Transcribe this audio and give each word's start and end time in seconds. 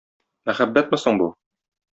Мәхәббәтме 0.49 1.01
соң 1.05 1.23
бу? 1.23 1.31